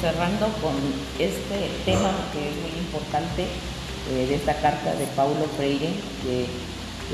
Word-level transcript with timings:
cerrando 0.00 0.46
con 0.60 0.74
este 1.18 1.70
tema 1.84 2.10
que 2.32 2.50
es 2.50 2.56
muy 2.56 2.78
importante 2.78 3.42
eh, 3.42 4.26
de 4.26 4.34
esta 4.34 4.54
carta 4.60 4.94
de 4.94 5.06
Paulo 5.14 5.46
Freire, 5.56 5.90
que 6.22 6.46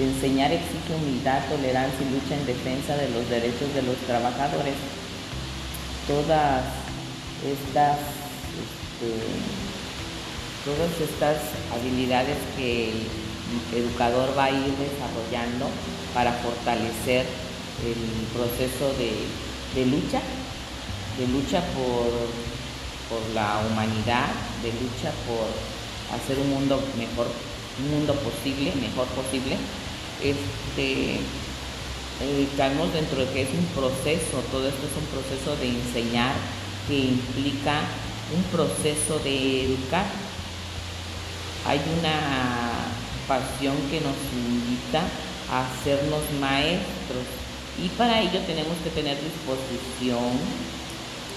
enseñar 0.03 0.53
exige 0.53 0.95
humildad, 0.95 1.43
tolerancia 1.49 2.01
y 2.01 2.15
lucha 2.15 2.35
en 2.35 2.47
defensa 2.47 2.97
de 2.97 3.11
los 3.11 3.29
derechos 3.29 3.75
de 3.75 3.83
los 3.83 3.97
trabajadores. 4.07 4.75
Todas 6.07 6.65
estas, 7.45 7.99
este, 8.65 9.11
todas 10.65 10.93
estas 11.01 11.37
habilidades 11.75 12.39
que 12.57 12.91
el 12.91 13.85
educador 13.85 14.37
va 14.37 14.45
a 14.45 14.51
ir 14.51 14.73
desarrollando 14.77 15.69
para 16.15 16.33
fortalecer 16.33 17.27
el 17.85 18.27
proceso 18.33 18.95
de 18.99 19.87
lucha 19.87 20.21
de 21.19 21.27
lucha 21.27 21.61
por, 21.75 22.09
por 23.11 23.35
la 23.35 23.61
humanidad, 23.67 24.29
de 24.63 24.73
lucha 24.73 25.13
por 25.27 25.51
hacer 26.15 26.39
un 26.39 26.51
mundo 26.51 26.81
mejor, 26.97 27.27
un 27.83 27.91
mundo 27.91 28.15
posible, 28.15 28.73
mejor 28.77 29.07
posible, 29.09 29.57
este, 30.23 31.21
eh, 32.21 32.49
caemos 32.57 32.93
dentro 32.93 33.19
de 33.19 33.31
que 33.33 33.43
es 33.43 33.51
un 33.51 33.67
proceso, 33.75 34.43
todo 34.51 34.69
esto 34.69 34.87
es 34.87 34.97
un 34.97 35.07
proceso 35.07 35.57
de 35.57 35.69
enseñar 35.69 36.33
que 36.89 36.99
implica 36.99 37.83
un 38.35 38.43
proceso 38.51 39.19
de 39.23 39.65
educar. 39.67 40.07
Hay 41.67 41.81
una 41.99 42.89
pasión 43.29 43.77
que 43.91 44.01
nos 44.01 44.17
invita 44.33 45.03
a 45.51 45.67
hacernos 45.67 46.23
maestros 46.41 47.27
y 47.79 47.89
para 47.91 48.21
ello 48.21 48.41
tenemos 48.47 48.77
que 48.83 48.91
tener 48.91 49.17
disposición, 49.23 50.41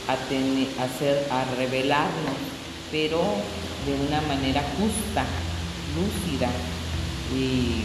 a, 0.08 0.14
hacer, 0.14 1.28
a 1.32 1.46
revelarnos, 1.56 2.36
pero 2.92 3.22
de 3.86 3.94
una 4.08 4.22
manera 4.22 4.64
justa, 4.78 5.26
lúcida 5.96 6.50
y 7.36 7.84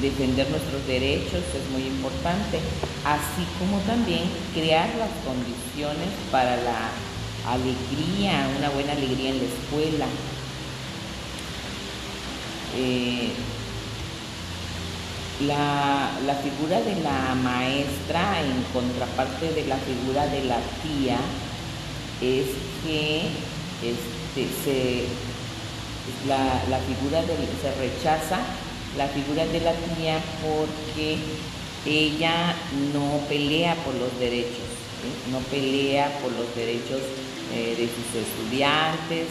defender 0.00 0.48
nuestros 0.50 0.86
derechos 0.86 1.42
es 1.54 1.70
muy 1.72 1.86
importante, 1.86 2.60
así 3.04 3.44
como 3.58 3.78
también 3.80 4.22
crear 4.54 4.88
las 4.96 5.10
condiciones 5.24 6.08
para 6.30 6.56
la 6.56 6.90
alegría, 7.46 8.48
una 8.56 8.70
buena 8.70 8.92
alegría 8.92 9.30
en 9.30 9.38
la 9.38 9.44
escuela. 9.44 10.06
Eh, 12.76 13.32
la, 15.46 16.40
figura 16.42 16.80
de 16.80 16.96
la 17.00 17.34
maestra 17.36 18.40
en 18.42 18.62
contraparte 18.72 19.52
de 19.52 19.66
la 19.66 19.76
figura 19.76 20.26
de 20.26 20.44
la 20.44 20.58
tía 20.82 21.18
es 22.20 22.46
que 22.84 23.22
este, 23.82 24.48
se, 24.64 25.04
la, 26.26 26.78
figura 26.80 27.22
de, 27.22 27.36
se 27.62 27.72
rechaza 27.78 28.40
la 28.96 29.06
figura 29.08 29.46
de 29.46 29.60
la 29.60 29.72
tía 29.72 30.18
porque 30.42 31.18
ella 31.86 32.56
no 32.92 33.20
pelea 33.28 33.76
por 33.84 33.94
los 33.94 34.18
derechos, 34.18 34.66
no 35.30 35.38
pelea 35.50 36.18
por 36.20 36.32
los 36.32 36.52
derechos 36.56 37.00
eh, 37.54 37.76
de 37.78 37.86
sus 37.86 38.26
estudiantes, 38.26 39.28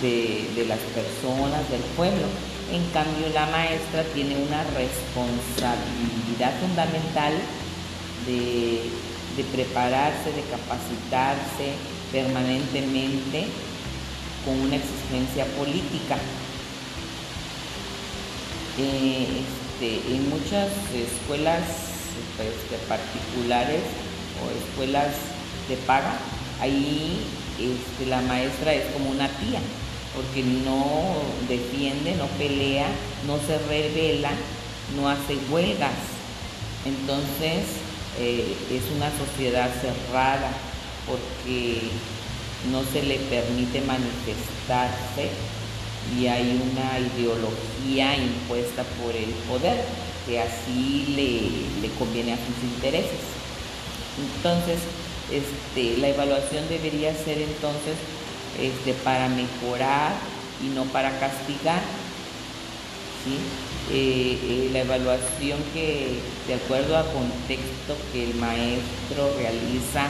de, 0.00 0.48
de 0.56 0.66
las 0.66 0.78
personas, 0.78 1.68
del 1.70 1.82
pueblo 1.96 2.26
en 2.72 2.84
cambio, 2.90 3.28
la 3.34 3.46
maestra 3.46 4.02
tiene 4.14 4.34
una 4.36 4.64
responsabilidad 4.64 6.58
fundamental 6.58 7.34
de, 8.26 9.44
prepararse, 9.52 10.32
de 10.32 10.42
capacitarse 10.50 11.74
permanentemente 12.10 13.46
con 14.44 14.58
una 14.58 14.76
exigencia 14.76 15.44
política. 15.58 16.16
Eh, 18.78 19.42
este, 19.82 20.14
en 20.14 20.30
muchas 20.30 20.70
escuelas 20.94 21.60
este, 22.38 22.76
particulares 22.88 23.82
o 24.40 24.70
escuelas 24.70 25.12
de 25.68 25.76
paga, 25.76 26.16
ahí 26.60 27.20
este, 27.58 28.06
la 28.06 28.22
maestra 28.22 28.72
es 28.72 28.90
como 28.92 29.10
una 29.10 29.28
tía, 29.28 29.60
porque 30.14 30.42
no 30.42 31.22
defiende, 31.48 32.14
no 32.16 32.26
pelea, 32.38 32.86
no 33.26 33.38
se 33.38 33.58
revela, 33.66 34.30
no 34.96 35.08
hace 35.08 35.38
huelgas. 35.50 35.92
Entonces 36.84 37.64
eh, 38.18 38.54
es 38.70 38.82
una 38.96 39.10
sociedad 39.16 39.70
cerrada 39.80 40.50
porque 41.06 41.80
no 42.70 42.82
se 42.92 43.02
le 43.02 43.16
permite 43.16 43.80
manifestarse 43.80 45.30
y 46.18 46.26
hay 46.26 46.60
una 46.72 46.98
ideología 46.98 48.16
impuesta 48.16 48.84
por 49.02 49.14
el 49.14 49.30
poder 49.48 49.84
que 50.26 50.40
así 50.40 51.06
le, 51.80 51.88
conviene 51.98 52.34
a 52.34 52.36
sus 52.36 52.62
intereses. 52.62 53.20
Entonces, 54.36 54.78
este, 55.30 55.98
la 55.98 56.08
evaluación 56.08 56.68
debería 56.68 57.14
ser 57.14 57.38
entonces 57.38 57.96
este, 58.60 58.92
para 59.04 59.28
mejorar 59.28 60.12
y 60.62 60.68
no 60.68 60.84
para 60.86 61.18
castigar. 61.18 61.82
Eh, 63.90 64.38
eh, 64.42 64.70
la 64.72 64.80
evaluación 64.80 65.58
que, 65.72 66.18
de 66.48 66.54
acuerdo 66.54 66.96
al 66.96 67.06
contexto 67.12 67.96
que 68.12 68.24
el 68.24 68.34
maestro 68.34 69.32
realiza 69.36 70.08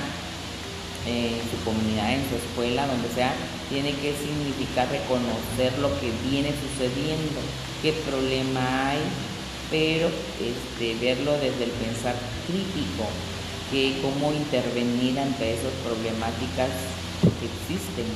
en 1.07 1.41
su 1.51 1.63
comunidad, 1.65 2.15
en 2.15 2.25
su 2.29 2.37
escuela, 2.37 2.87
donde 2.87 3.09
sea, 3.11 3.35
tiene 3.69 3.93
que 3.93 4.15
significar 4.15 4.89
reconocer 4.89 5.77
lo 5.81 5.89
que 6.01 6.13
viene 6.31 6.53
sucediendo, 6.53 7.41
qué 7.83 7.93
problema 7.93 8.91
hay, 8.91 9.01
pero 9.71 10.09
este, 10.39 10.95
verlo 11.05 11.33
desde 11.33 11.65
el 11.65 11.71
pensar 11.71 12.15
crítico, 12.47 13.09
que 13.71 13.99
cómo 14.01 14.33
intervenir 14.33 15.19
ante 15.19 15.55
esas 15.55 15.73
problemáticas 15.85 16.71
existen. 17.47 18.07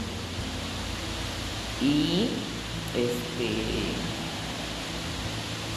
Y 1.80 2.28
este, 2.96 3.48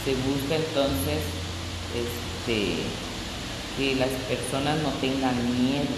se 0.05 0.11
busca 0.15 0.55
entonces 0.55 1.21
este, 1.93 2.83
que 3.77 3.95
las 3.95 4.09
personas 4.27 4.81
no 4.81 4.89
tengan 5.01 5.35
miedo, 5.61 5.91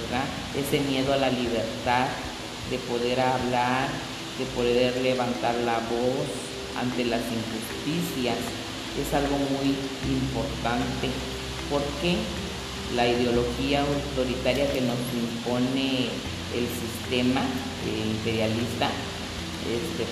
¿verdad? 0.00 0.24
Ese 0.56 0.80
miedo 0.80 1.12
a 1.12 1.16
la 1.16 1.30
libertad 1.30 2.06
de 2.70 2.78
poder 2.78 3.20
hablar, 3.20 3.88
de 4.38 4.44
poder 4.54 4.96
levantar 5.02 5.54
la 5.64 5.78
voz 5.90 6.28
ante 6.78 7.04
las 7.04 7.22
injusticias, 7.22 8.36
es 8.98 9.14
algo 9.14 9.36
muy 9.36 9.74
importante 10.06 11.08
porque 11.70 12.16
la 12.94 13.06
ideología 13.06 13.82
autoritaria 13.82 14.72
que 14.72 14.80
nos 14.80 14.98
impone 15.14 16.08
el 16.54 16.66
sistema 16.68 17.42
eh, 17.42 18.16
imperialista 18.16 18.90
este, 19.68 20.04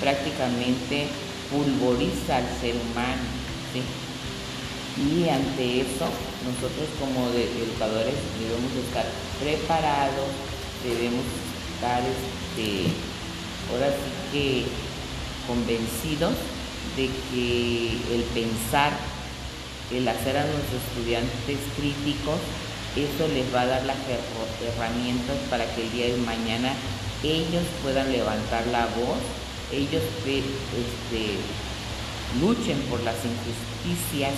prácticamente 0.00 1.08
pulvoriza 1.50 2.36
al 2.36 2.48
ser 2.60 2.74
humano. 2.76 3.40
Y 4.98 5.28
ante 5.28 5.80
eso, 5.80 6.06
nosotros 6.44 6.88
como 6.98 7.30
educadores 7.30 8.14
debemos 8.38 8.72
estar 8.84 9.06
preparados, 9.40 10.28
debemos 10.84 11.24
estar, 11.74 12.02
este, 12.02 12.90
ahora 13.70 13.88
sí 13.88 14.10
que 14.32 14.64
convencidos 15.46 16.34
de 16.96 17.08
que 17.30 18.14
el 18.14 18.22
pensar, 18.34 18.92
el 19.90 20.06
hacer 20.06 20.36
a 20.36 20.44
nuestros 20.44 20.82
estudiantes 20.90 21.58
críticos, 21.76 22.38
eso 22.96 23.28
les 23.28 23.54
va 23.54 23.62
a 23.62 23.66
dar 23.66 23.84
las 23.84 23.96
herramientas 24.06 25.36
para 25.48 25.64
que 25.74 25.82
el 25.82 25.92
día 25.92 26.06
de 26.06 26.16
mañana 26.18 26.72
ellos 27.22 27.64
puedan 27.82 28.10
levantar 28.10 28.66
la 28.68 28.86
voz, 28.86 29.20
ellos 29.70 30.02
este, 30.24 31.36
luchen 32.40 32.80
por 32.90 33.00
las 33.02 33.16
injusticias 33.16 34.34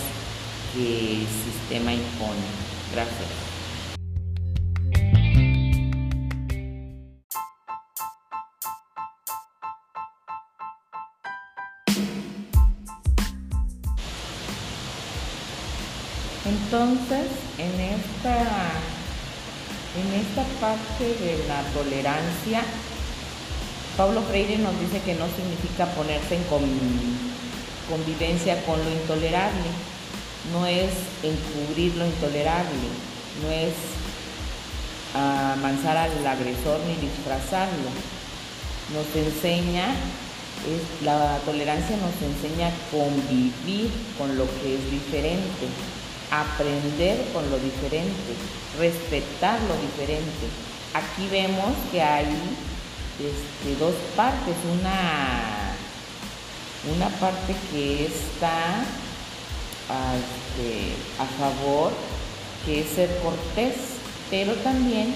que 0.74 1.14
el 1.14 1.26
sistema 1.26 1.92
impone. 1.92 2.48
Gracias. 2.92 3.51
Entonces, 16.44 17.26
en 17.58 17.80
esta, 17.80 18.36
en 19.94 20.12
esta 20.20 20.42
parte 20.60 21.04
de 21.04 21.44
la 21.46 21.62
tolerancia, 21.72 22.62
Pablo 23.96 24.22
Freire 24.22 24.58
nos 24.58 24.78
dice 24.80 25.00
que 25.04 25.14
no 25.14 25.26
significa 25.36 25.86
ponerse 25.94 26.36
en 26.36 26.44
convivencia 27.88 28.64
con 28.64 28.82
lo 28.82 28.90
intolerable, 28.90 29.68
no 30.52 30.66
es 30.66 30.90
encubrir 31.22 31.94
lo 31.96 32.06
intolerable, 32.06 32.88
no 33.42 33.50
es 33.50 33.74
a 35.14 35.56
manzar 35.60 35.96
al 35.96 36.26
agresor 36.26 36.80
ni 36.88 36.96
disfrazarlo. 37.06 37.90
Nos 38.92 39.06
enseña, 39.14 39.94
la 41.04 41.38
tolerancia 41.44 41.96
nos 41.98 42.16
enseña 42.20 42.68
a 42.68 42.72
convivir 42.90 43.90
con 44.18 44.36
lo 44.36 44.46
que 44.60 44.74
es 44.74 44.90
diferente, 44.90 45.68
aprender 46.32 47.28
con 47.34 47.48
lo 47.50 47.58
diferente, 47.58 48.32
respetar 48.78 49.60
lo 49.68 49.76
diferente. 49.76 50.48
Aquí 50.94 51.28
vemos 51.30 51.74
que 51.92 52.00
hay 52.00 52.34
este, 53.20 53.78
dos 53.78 53.94
partes, 54.16 54.54
una, 54.80 55.74
una 56.96 57.08
parte 57.20 57.54
que 57.70 58.06
está 58.06 58.80
a, 59.90 60.16
este, 60.16 60.94
a 61.18 61.26
favor, 61.38 61.92
que 62.64 62.80
es 62.80 62.88
ser 62.88 63.10
cortés, 63.22 63.76
pero 64.30 64.54
también 64.54 65.14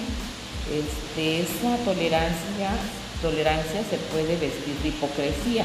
este, 0.69 1.41
esa 1.41 1.77
tolerancia, 1.85 2.71
tolerancia 3.23 3.83
se 3.89 3.97
puede 4.13 4.37
vestir 4.37 4.75
de 4.83 4.89
hipocresía, 4.89 5.65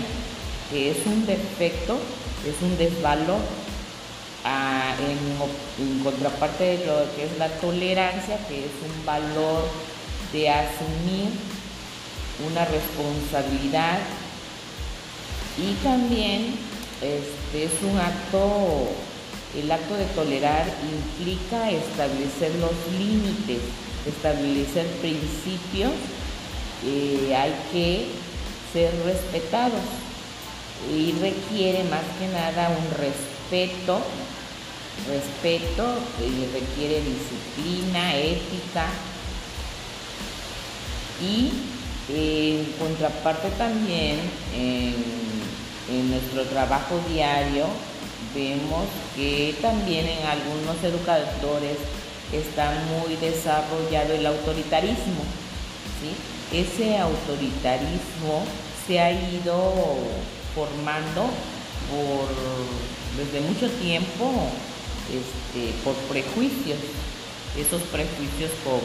que 0.69 0.91
es 0.91 1.05
un 1.05 1.25
defecto, 1.25 1.99
es 2.47 2.55
un 2.61 2.77
desvalor. 2.77 3.60
En, 4.43 5.85
en, 5.85 6.03
contraparte 6.03 6.77
de 6.77 6.85
lo 6.87 7.15
que 7.15 7.25
es 7.25 7.37
la 7.37 7.47
tolerancia, 7.59 8.39
que 8.47 8.65
es 8.65 8.71
un 8.83 9.05
valor 9.05 9.67
de 10.33 10.49
asumir 10.49 11.29
una 12.49 12.65
responsabilidad 12.65 13.99
y 15.57 15.73
también 15.83 16.55
este, 17.01 17.65
es 17.65 17.71
un 17.83 17.99
acto, 17.99 18.89
el 19.55 19.71
acto 19.71 19.95
de 19.95 20.05
tolerar 20.05 20.65
implica 20.91 21.69
establecer 21.69 22.55
los 22.55 22.71
límites, 22.97 23.59
establecer 24.07 24.87
principios, 25.01 25.91
eh, 26.85 27.35
hay 27.35 27.53
que 27.71 28.07
ser 28.71 28.91
respetados 29.03 29.81
y 30.91 31.11
requiere 31.13 31.83
más 31.85 32.03
que 32.17 32.27
nada 32.27 32.69
un 32.69 32.89
respeto, 32.91 33.40
respeto 33.51 33.99
y 36.19 36.45
requiere 36.53 37.01
disciplina, 37.01 38.15
ética 38.15 38.85
y 41.21 41.51
en 42.09 42.65
contraparte 42.79 43.49
también 43.57 44.19
en, 44.55 45.21
nuestro 46.09 46.45
trabajo 46.45 47.01
diario 47.09 47.65
vemos 48.33 48.85
que 49.13 49.55
también 49.61 50.07
en 50.07 50.25
algunos 50.25 50.81
educadores 50.83 51.77
está 52.31 52.71
muy 52.87 53.17
desarrollado 53.17 54.13
el 54.13 54.25
autoritarismo. 54.25 55.25
Ese 56.53 56.97
autoritarismo 56.97 58.45
se 58.87 58.99
ha 59.01 59.11
ido 59.11 59.73
formando 60.55 61.29
por, 61.89 62.29
desde 63.17 63.41
mucho 63.41 63.69
tiempo 63.81 64.49
este, 65.09 65.73
por 65.83 65.95
prejuicios. 66.09 66.79
Esos 67.57 67.81
prejuicios 67.83 68.51
como 68.63 68.81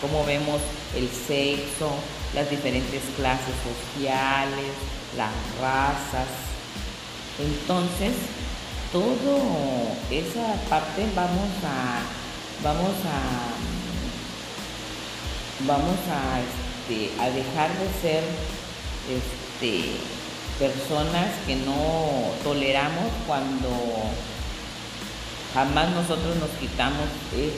como 0.00 0.24
vemos 0.26 0.60
el 0.94 1.08
sexo, 1.08 1.90
las 2.34 2.50
diferentes 2.50 3.00
clases 3.16 3.54
sociales, 3.64 4.74
las 5.16 5.32
razas. 5.60 6.28
Entonces, 7.38 8.12
todo 8.92 9.38
esa 10.10 10.54
parte 10.68 11.06
vamos 11.16 11.48
a 11.64 12.02
vamos 12.62 12.94
a 13.06 13.74
vamos 15.66 15.98
a, 16.10 16.40
este, 16.40 17.10
a 17.20 17.30
dejar 17.30 17.70
de 17.70 17.88
ser 18.02 18.24
este, 19.08 19.96
personas 20.58 21.28
que 21.46 21.56
no 21.56 22.30
toleramos 22.42 23.10
cuando 23.26 23.68
jamás 25.52 25.90
nosotros 25.90 26.36
nos 26.36 26.50
quitamos 26.60 27.06
eh, 27.34 27.50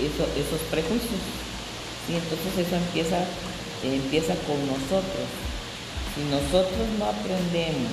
eh, 0.00 0.10
esos 0.36 0.60
prejuicios. 0.70 1.22
Y 2.08 2.14
entonces 2.14 2.66
eso 2.66 2.76
empieza, 2.76 3.18
empieza 3.82 4.34
con 4.46 4.58
nosotros. 4.66 5.26
Si 6.14 6.22
nosotros 6.30 6.86
no 6.98 7.06
aprendemos 7.06 7.92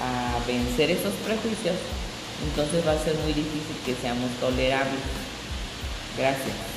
a 0.00 0.38
vencer 0.46 0.90
esos 0.90 1.12
prejuicios, 1.24 1.76
entonces 2.44 2.86
va 2.86 2.92
a 2.92 3.04
ser 3.04 3.14
muy 3.24 3.32
difícil 3.32 3.76
que 3.84 3.94
seamos 3.94 4.30
tolerables. 4.40 5.00
Gracias. 6.16 6.71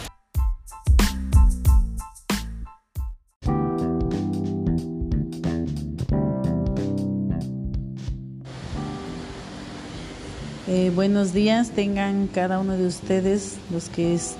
Eh, 10.77 10.92
buenos 10.94 11.31
días, 11.31 11.69
tengan 11.69 12.27
cada 12.27 12.60
uno 12.60 12.75
de 12.75 12.86
ustedes 12.86 13.56
los 13.72 13.88
que 13.88 14.13
es, 14.13 14.36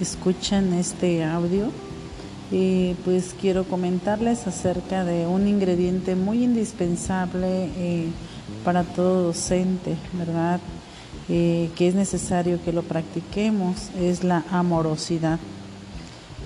escuchan 0.00 0.72
este 0.72 1.24
audio 1.24 1.72
y 2.52 2.94
pues 3.04 3.34
quiero 3.40 3.64
comentarles 3.64 4.46
acerca 4.46 5.04
de 5.04 5.26
un 5.26 5.48
ingrediente 5.48 6.14
muy 6.14 6.44
indispensable 6.44 7.68
eh, 7.78 8.06
para 8.64 8.84
todo 8.84 9.24
docente, 9.24 9.96
¿verdad? 10.12 10.60
Eh, 11.28 11.68
que 11.74 11.88
es 11.88 11.96
necesario 11.96 12.62
que 12.64 12.72
lo 12.72 12.84
practiquemos, 12.84 13.90
es 13.98 14.22
la 14.22 14.44
amorosidad. 14.52 15.40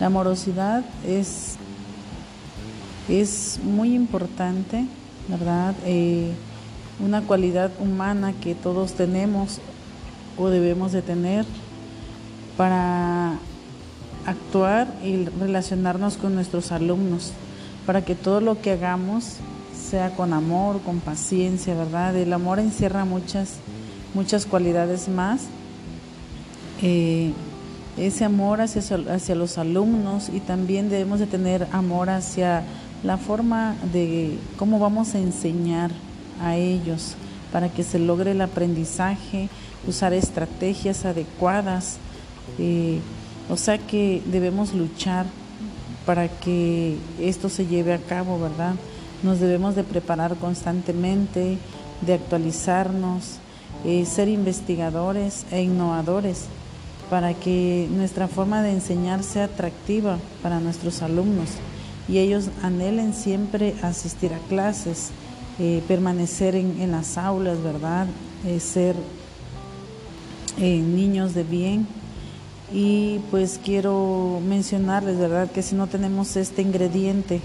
La 0.00 0.06
amorosidad 0.06 0.82
es, 1.06 1.56
es 3.06 3.60
muy 3.62 3.94
importante, 3.94 4.86
¿verdad? 5.28 5.74
Una 7.04 7.22
cualidad 7.22 7.70
humana 7.80 8.32
que 8.32 8.54
todos 8.54 8.92
tenemos 8.92 9.60
o 10.36 10.48
debemos 10.48 10.92
de 10.92 11.02
tener 11.02 11.46
para 12.56 13.38
actuar 14.26 14.86
y 15.02 15.24
relacionarnos 15.24 16.16
con 16.16 16.34
nuestros 16.34 16.72
alumnos, 16.72 17.32
para 17.86 18.04
que 18.04 18.14
todo 18.14 18.40
lo 18.40 18.60
que 18.60 18.72
hagamos 18.72 19.36
sea 19.90 20.10
con 20.14 20.32
amor, 20.32 20.80
con 20.82 21.00
paciencia, 21.00 21.74
¿verdad? 21.74 22.16
El 22.16 22.32
amor 22.32 22.58
encierra 22.58 23.04
muchas, 23.04 23.56
muchas 24.14 24.46
cualidades 24.46 25.08
más. 25.08 25.42
Eh, 26.82 27.32
ese 27.96 28.24
amor 28.24 28.60
hacia, 28.60 28.82
hacia 29.12 29.34
los 29.34 29.58
alumnos 29.58 30.28
y 30.28 30.40
también 30.40 30.88
debemos 30.88 31.18
de 31.18 31.26
tener 31.26 31.66
amor 31.72 32.08
hacia 32.08 32.62
la 33.02 33.18
forma 33.18 33.74
de 33.92 34.38
cómo 34.56 34.78
vamos 34.78 35.14
a 35.14 35.18
enseñar 35.18 35.90
a 36.40 36.56
ellos 36.56 37.14
para 37.52 37.68
que 37.68 37.82
se 37.82 37.98
logre 37.98 38.32
el 38.32 38.40
aprendizaje, 38.40 39.48
usar 39.86 40.12
estrategias 40.12 41.04
adecuadas 41.04 41.98
eh, 42.58 43.00
o 43.48 43.56
sea 43.56 43.78
que 43.78 44.22
debemos 44.26 44.74
luchar 44.74 45.26
para 46.06 46.28
que 46.28 46.96
esto 47.20 47.48
se 47.48 47.66
lleve 47.66 47.92
a 47.92 47.98
cabo, 47.98 48.38
¿verdad? 48.38 48.74
Nos 49.22 49.40
debemos 49.40 49.74
de 49.74 49.84
preparar 49.84 50.36
constantemente, 50.36 51.58
de 52.00 52.14
actualizarnos, 52.14 53.38
eh, 53.84 54.04
ser 54.06 54.28
investigadores 54.28 55.46
e 55.50 55.62
innovadores 55.62 56.44
para 57.10 57.34
que 57.34 57.88
nuestra 57.90 58.28
forma 58.28 58.62
de 58.62 58.72
enseñar 58.72 59.22
sea 59.22 59.44
atractiva 59.44 60.18
para 60.42 60.60
nuestros 60.60 61.02
alumnos 61.02 61.50
y 62.08 62.18
ellos 62.18 62.50
anhelen 62.62 63.14
siempre 63.14 63.74
asistir 63.82 64.32
a 64.32 64.38
clases, 64.48 65.10
eh, 65.60 65.82
permanecer 65.86 66.56
en, 66.56 66.90
las 66.90 67.18
aulas, 67.18 67.62
¿verdad? 67.62 68.06
ser 68.58 68.96
niños 70.58 71.34
de 71.34 71.44
bien 71.44 71.86
y 72.72 73.18
pues 73.30 73.60
quiero 73.62 74.40
mencionarles, 74.46 75.18
¿verdad?, 75.18 75.50
que 75.50 75.62
si 75.62 75.74
no 75.74 75.86
tenemos 75.86 76.36
este 76.36 76.62
ingrediente, 76.62 77.40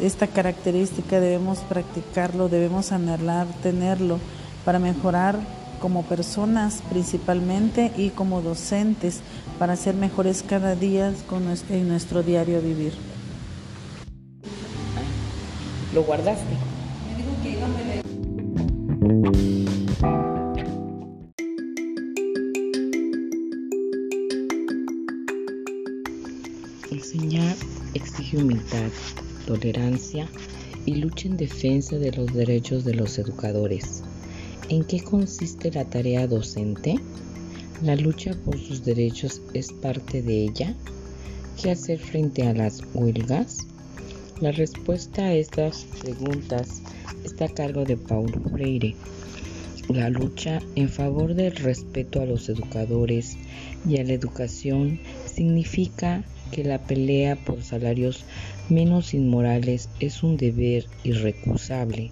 esta 0.00 0.26
característica, 0.26 1.20
debemos 1.20 1.58
practicarlo, 1.60 2.48
debemos 2.48 2.92
anhelar 2.92 3.46
tenerlo 3.62 4.18
para 4.64 4.78
mejorar 4.78 5.38
como 5.80 6.04
personas 6.04 6.82
principalmente 6.90 7.90
y 7.96 8.10
como 8.10 8.42
docentes 8.42 9.20
para 9.58 9.76
ser 9.76 9.94
mejores 9.94 10.44
cada 10.46 10.74
día 10.74 11.12
con 11.28 11.42
en 11.70 11.88
nuestro 11.88 12.22
diario 12.22 12.60
vivir. 12.60 12.92
¿Lo 15.94 16.04
guardaste? 16.04 16.69
Tolerancia 29.50 30.28
y 30.86 30.94
lucha 30.94 31.26
en 31.26 31.36
defensa 31.36 31.96
de 31.96 32.12
los 32.12 32.32
derechos 32.32 32.84
de 32.84 32.94
los 32.94 33.18
educadores. 33.18 34.02
¿En 34.68 34.84
qué 34.84 35.02
consiste 35.02 35.72
la 35.72 35.84
tarea 35.84 36.28
docente? 36.28 36.94
¿La 37.82 37.96
lucha 37.96 38.32
por 38.44 38.56
sus 38.58 38.84
derechos 38.84 39.42
es 39.52 39.72
parte 39.72 40.22
de 40.22 40.44
ella? 40.44 40.74
¿Qué 41.60 41.72
hacer 41.72 41.98
frente 41.98 42.46
a 42.46 42.54
las 42.54 42.82
huelgas? 42.94 43.66
La 44.40 44.52
respuesta 44.52 45.22
a 45.22 45.34
estas 45.34 45.84
preguntas 46.00 46.82
está 47.24 47.46
a 47.46 47.54
cargo 47.54 47.84
de 47.84 47.96
Paulo 47.96 48.40
Freire. 48.52 48.94
La 49.88 50.08
lucha 50.08 50.60
en 50.76 50.88
favor 50.88 51.34
del 51.34 51.56
respeto 51.56 52.22
a 52.22 52.26
los 52.26 52.48
educadores 52.48 53.36
y 53.88 53.98
a 53.98 54.04
la 54.04 54.12
educación 54.12 55.00
significa 55.26 56.24
que 56.50 56.64
la 56.64 56.78
pelea 56.78 57.36
por 57.36 57.62
salarios 57.62 58.24
menos 58.70 59.14
inmorales 59.14 59.88
es 60.00 60.22
un 60.22 60.36
deber 60.36 60.86
irrecusable 61.04 62.10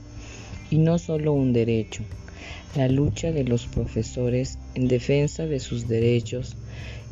y 0.70 0.78
no 0.78 0.98
solo 0.98 1.32
un 1.32 1.52
derecho. 1.52 2.02
La 2.76 2.88
lucha 2.88 3.32
de 3.32 3.44
los 3.44 3.66
profesores 3.66 4.58
en 4.74 4.88
defensa 4.88 5.46
de 5.46 5.60
sus 5.60 5.88
derechos 5.88 6.56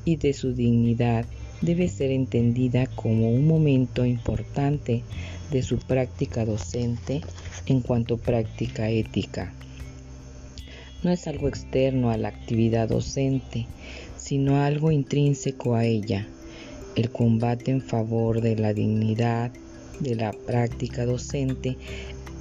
y 0.04 0.16
de 0.16 0.32
su 0.32 0.52
dignidad 0.52 1.26
debe 1.62 1.88
ser 1.88 2.10
entendida 2.10 2.86
como 2.86 3.30
un 3.30 3.46
momento 3.46 4.04
importante 4.04 5.02
de 5.50 5.62
su 5.62 5.78
práctica 5.78 6.44
docente 6.44 7.22
en 7.66 7.80
cuanto 7.80 8.18
práctica 8.18 8.90
ética. 8.90 9.52
No 11.02 11.10
es 11.10 11.26
algo 11.26 11.48
externo 11.48 12.10
a 12.10 12.16
la 12.16 12.28
actividad 12.28 12.88
docente, 12.88 13.66
sino 14.16 14.56
algo 14.62 14.90
intrínseco 14.90 15.74
a 15.74 15.84
ella. 15.84 16.26
El 16.96 17.10
combate 17.10 17.70
en 17.70 17.82
favor 17.82 18.40
de 18.40 18.56
la 18.56 18.72
dignidad 18.72 19.52
de 20.00 20.14
la 20.14 20.32
práctica 20.32 21.04
docente 21.04 21.76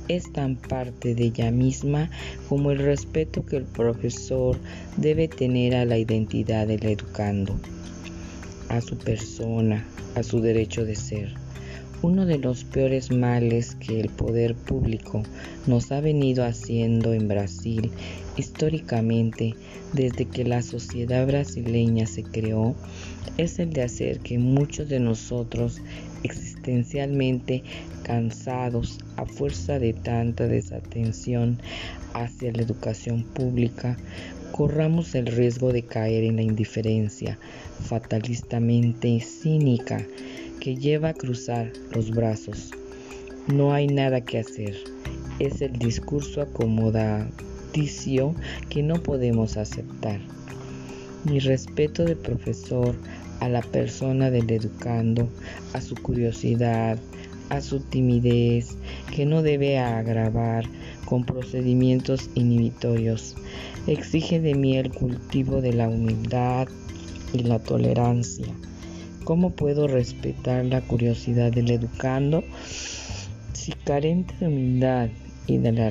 es 0.08 0.32
tan 0.32 0.56
parte 0.56 1.14
de 1.14 1.26
ella 1.26 1.52
misma 1.52 2.10
como 2.48 2.72
el 2.72 2.80
respeto 2.80 3.46
que 3.46 3.58
el 3.58 3.66
profesor 3.66 4.58
debe 4.96 5.28
tener 5.28 5.76
a 5.76 5.84
la 5.84 5.98
identidad 5.98 6.68
del 6.68 6.86
educando, 6.86 7.60
a 8.70 8.80
su 8.80 8.98
persona, 8.98 9.86
a 10.16 10.24
su 10.24 10.40
derecho 10.40 10.86
de 10.86 10.96
ser. 10.96 11.34
Uno 12.02 12.26
de 12.26 12.38
los 12.38 12.64
peores 12.64 13.12
males 13.12 13.76
que 13.76 14.00
el 14.00 14.10
poder 14.10 14.56
público 14.56 15.24
nos 15.68 15.92
ha 15.92 16.00
venido 16.00 16.46
haciendo 16.46 17.14
en 17.14 17.28
Brasil 17.28 17.92
históricamente 18.38 19.56
desde 19.92 20.26
que 20.26 20.46
la 20.46 20.62
sociedad 20.62 21.26
brasileña 21.28 22.06
se 22.06 22.24
creó 22.24 22.76
es 23.38 23.60
el 23.60 23.72
de 23.72 23.84
hacer 23.84 24.20
que 24.20 24.38
muchos 24.38 24.90
de 24.90 25.00
nosotros 25.00 25.82
existencialmente 26.24 27.64
cansados 28.04 29.00
a 29.18 29.26
fuerza 29.26 29.80
de 29.80 29.94
tanta 29.94 30.48
desatención 30.48 31.60
hacia 32.14 32.52
la 32.52 32.62
educación 32.62 33.24
pública, 33.24 33.98
corramos 34.52 35.16
el 35.16 35.26
riesgo 35.28 35.74
de 35.74 35.84
caer 35.84 36.24
en 36.24 36.38
la 36.38 36.42
indiferencia 36.42 37.38
fatalistamente 37.84 39.20
cínica 39.20 40.06
que 40.60 40.76
lleva 40.76 41.10
a 41.10 41.14
cruzar 41.14 41.72
los 41.94 42.12
brazos. 42.12 42.72
No 43.48 43.74
hay 43.74 43.88
nada 43.88 44.22
que 44.22 44.40
hacer. 44.40 44.76
Es 45.40 45.62
el 45.62 45.74
discurso 45.74 46.42
acomodaticio 46.42 48.34
que 48.70 48.82
no 48.82 49.04
podemos 49.04 49.58
aceptar. 49.58 50.22
Mi 51.26 51.40
respeto 51.40 52.06
de 52.06 52.16
profesor 52.16 52.96
a 53.40 53.50
la 53.50 53.62
persona 53.62 54.30
del 54.30 54.50
educando, 54.52 55.28
a 55.74 55.82
su 55.82 55.96
curiosidad, 55.96 57.00
a 57.50 57.62
su 57.62 57.80
timidez, 57.80 58.78
que 59.14 59.26
no 59.26 59.42
debe 59.42 59.80
agravar 59.80 60.66
con 61.06 61.26
procedimientos 61.26 62.30
inhibitorios. 62.36 63.36
Exige 63.88 64.40
de 64.40 64.54
mí 64.54 64.78
el 64.78 64.92
cultivo 64.92 65.62
de 65.62 65.74
la 65.74 65.90
humildad 65.90 66.68
y 67.34 67.40
la 67.40 67.60
tolerancia. 67.60 68.46
¿Cómo 69.24 69.50
puedo 69.50 69.88
respetar 69.88 70.66
la 70.66 70.82
curiosidad 70.82 71.52
del 71.52 71.72
educando 71.72 72.44
si 73.54 73.72
carente 73.72 74.36
de 74.40 74.48
humildad 74.48 75.10
y 75.48 75.58
de 75.58 75.72
la 75.72 75.90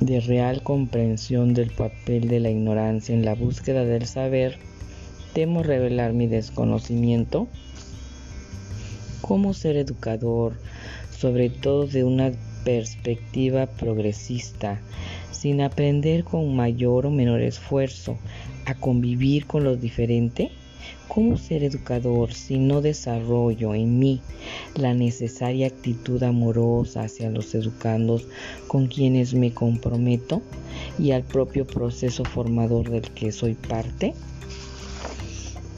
de 0.00 0.20
real 0.20 0.62
comprensión 0.62 1.54
del 1.54 1.70
papel 1.70 2.28
de 2.28 2.40
la 2.40 2.50
ignorancia 2.50 3.14
en 3.14 3.24
la 3.24 3.34
búsqueda 3.34 3.84
del 3.84 4.06
saber, 4.06 4.58
temo 5.32 5.62
revelar 5.62 6.12
mi 6.12 6.26
desconocimiento? 6.26 7.48
cómo 9.28 9.52
ser 9.52 9.76
educador, 9.76 10.54
sobre 11.10 11.50
todo 11.50 11.86
de 11.86 12.02
una 12.02 12.32
perspectiva 12.64 13.66
progresista, 13.66 14.80
sin 15.32 15.60
aprender 15.60 16.24
con 16.24 16.56
mayor 16.56 17.04
o 17.04 17.10
menor 17.10 17.42
esfuerzo 17.42 18.16
a 18.64 18.74
convivir 18.74 19.46
con 19.46 19.64
lo 19.64 19.76
diferente? 19.76 20.50
¿Cómo 21.08 21.38
ser 21.38 21.64
educador 21.64 22.34
si 22.34 22.58
no 22.58 22.82
desarrollo 22.82 23.74
en 23.74 23.98
mí 23.98 24.20
la 24.76 24.92
necesaria 24.92 25.66
actitud 25.66 26.22
amorosa 26.22 27.02
hacia 27.02 27.30
los 27.30 27.54
educandos 27.54 28.28
con 28.66 28.88
quienes 28.88 29.32
me 29.32 29.52
comprometo 29.52 30.42
y 30.98 31.12
al 31.12 31.24
propio 31.24 31.66
proceso 31.66 32.24
formador 32.24 32.90
del 32.90 33.10
que 33.10 33.32
soy 33.32 33.54
parte? 33.54 34.12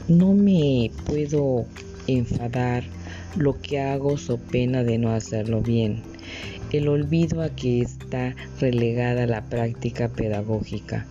No 0.09 0.33
me 0.33 0.91
puedo 1.05 1.65
enfadar 2.07 2.83
lo 3.35 3.61
que 3.61 3.79
hago 3.79 4.17
so 4.17 4.37
pena 4.37 4.83
de 4.83 4.97
no 4.97 5.11
hacerlo 5.11 5.61
bien. 5.61 6.10
El 6.71 6.87
olvido 6.87 7.41
a 7.41 7.49
que 7.49 7.81
está 7.81 8.33
relegada 8.61 9.27
la 9.27 9.43
práctica 9.43 10.07
pedagógica, 10.07 11.05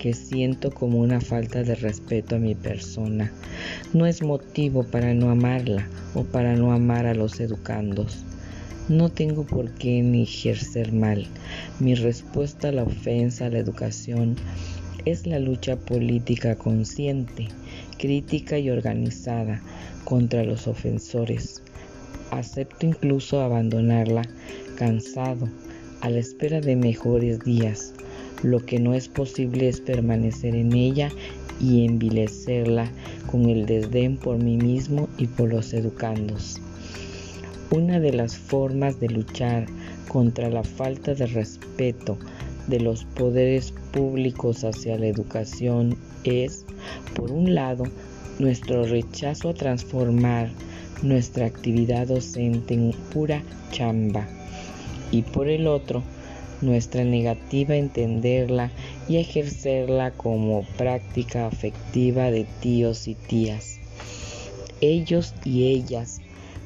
que 0.00 0.12
siento 0.12 0.72
como 0.72 0.98
una 0.98 1.20
falta 1.20 1.62
de 1.62 1.76
respeto 1.76 2.34
a 2.34 2.40
mi 2.40 2.56
persona, 2.56 3.30
no 3.92 4.06
es 4.06 4.22
motivo 4.22 4.82
para 4.82 5.14
no 5.14 5.30
amarla 5.30 5.88
o 6.14 6.24
para 6.24 6.56
no 6.56 6.72
amar 6.72 7.06
a 7.06 7.14
los 7.14 7.38
educandos. 7.38 8.24
No 8.88 9.08
tengo 9.08 9.44
por 9.44 9.70
qué 9.74 10.02
ni 10.02 10.24
ejercer 10.24 10.92
mal. 10.92 11.28
Mi 11.78 11.94
respuesta 11.94 12.70
a 12.70 12.72
la 12.72 12.82
ofensa 12.82 13.46
a 13.46 13.50
la 13.50 13.58
educación 13.58 14.34
es 15.04 15.28
la 15.28 15.38
lucha 15.38 15.76
política 15.76 16.56
consciente, 16.56 17.46
crítica 17.98 18.58
y 18.58 18.68
organizada 18.68 19.62
contra 20.04 20.42
los 20.42 20.66
ofensores. 20.66 21.62
Acepto 22.34 22.84
incluso 22.84 23.40
abandonarla 23.40 24.22
cansado, 24.74 25.48
a 26.00 26.10
la 26.10 26.18
espera 26.18 26.60
de 26.60 26.74
mejores 26.74 27.38
días. 27.44 27.94
Lo 28.42 28.58
que 28.58 28.80
no 28.80 28.92
es 28.92 29.06
posible 29.06 29.68
es 29.68 29.80
permanecer 29.80 30.56
en 30.56 30.72
ella 30.72 31.10
y 31.60 31.84
envilecerla 31.86 32.90
con 33.30 33.48
el 33.48 33.66
desdén 33.66 34.16
por 34.16 34.38
mí 34.38 34.56
mismo 34.56 35.08
y 35.16 35.28
por 35.28 35.48
los 35.48 35.72
educandos. 35.74 36.60
Una 37.70 38.00
de 38.00 38.12
las 38.12 38.36
formas 38.36 38.98
de 38.98 39.10
luchar 39.10 39.66
contra 40.08 40.50
la 40.50 40.64
falta 40.64 41.14
de 41.14 41.26
respeto 41.26 42.18
de 42.66 42.80
los 42.80 43.04
poderes 43.04 43.72
públicos 43.92 44.64
hacia 44.64 44.98
la 44.98 45.06
educación 45.06 45.96
es, 46.24 46.66
por 47.14 47.30
un 47.30 47.54
lado, 47.54 47.84
nuestro 48.40 48.84
rechazo 48.84 49.50
a 49.50 49.54
transformar 49.54 50.50
nuestra 51.02 51.46
actividad 51.46 52.06
docente 52.06 52.74
en 52.74 52.92
pura 53.12 53.42
chamba 53.70 54.28
y 55.10 55.22
por 55.22 55.48
el 55.48 55.66
otro 55.66 56.02
nuestra 56.60 57.04
negativa 57.04 57.74
a 57.74 57.78
entenderla 57.78 58.70
y 59.08 59.16
ejercerla 59.16 60.12
como 60.12 60.64
práctica 60.78 61.46
afectiva 61.46 62.30
de 62.30 62.46
tíos 62.60 63.06
y 63.06 63.14
tías. 63.14 63.78
Ellos 64.80 65.34
y 65.44 65.68
ellas 65.68 66.20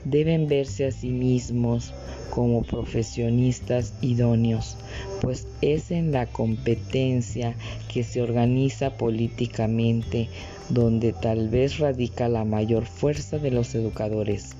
deben 0.04 0.46
verse 0.46 0.86
a 0.86 0.90
sí 0.90 1.10
mismos 1.10 1.92
como 2.30 2.62
profesionistas 2.62 3.94
idóneos, 4.00 4.76
pues 5.20 5.46
es 5.60 5.90
en 5.90 6.12
la 6.12 6.26
competencia 6.26 7.54
que 7.92 8.04
se 8.04 8.22
organiza 8.22 8.96
políticamente 8.96 10.28
donde 10.68 11.12
tal 11.12 11.48
vez 11.48 11.78
radica 11.78 12.28
la 12.28 12.44
mayor 12.44 12.84
fuerza 12.84 13.38
de 13.38 13.50
los 13.50 13.74
educadores. 13.74 14.56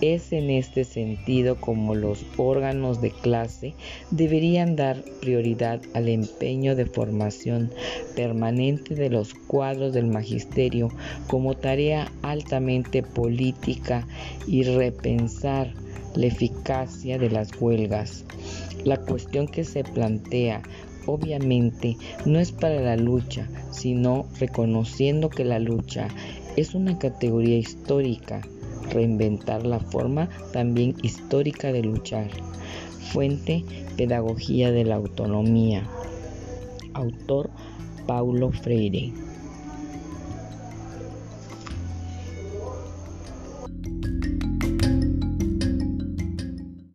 Es 0.00 0.32
en 0.32 0.50
este 0.50 0.84
sentido 0.84 1.60
como 1.60 1.94
los 1.94 2.24
órganos 2.36 3.00
de 3.00 3.10
clase 3.10 3.74
deberían 4.10 4.76
dar 4.76 5.02
prioridad 5.20 5.80
al 5.94 6.08
empeño 6.08 6.76
de 6.76 6.86
formación 6.86 7.72
permanente 8.14 8.94
de 8.94 9.10
los 9.10 9.34
cuadros 9.34 9.92
del 9.92 10.06
magisterio 10.06 10.88
como 11.26 11.56
tarea 11.56 12.12
altamente 12.22 13.02
política 13.02 14.06
y 14.46 14.62
repensar 14.62 15.72
la 16.14 16.26
eficacia 16.26 17.18
de 17.18 17.30
las 17.30 17.50
huelgas. 17.60 18.24
La 18.84 18.96
cuestión 18.96 19.48
que 19.48 19.64
se 19.64 19.82
plantea 19.82 20.62
obviamente 21.08 21.96
no 22.26 22.38
es 22.38 22.52
para 22.52 22.80
la 22.80 22.96
lucha, 22.96 23.48
sino 23.70 24.26
reconociendo 24.38 25.30
que 25.30 25.44
la 25.44 25.58
lucha 25.58 26.08
es 26.56 26.74
una 26.74 26.98
categoría 26.98 27.56
histórica, 27.56 28.42
reinventar 28.92 29.66
la 29.66 29.80
forma 29.80 30.28
también 30.52 30.94
histórica 31.02 31.72
de 31.72 31.82
luchar. 31.82 32.28
Fuente, 33.12 33.64
Pedagogía 33.96 34.70
de 34.70 34.84
la 34.84 34.96
Autonomía. 34.96 35.88
Autor, 36.92 37.48
Paulo 38.06 38.50
Freire. 38.50 39.27